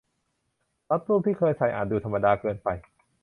[0.89, 2.67] รัดรูปที่เคยใส่อาจดูธรรมดาเกินไป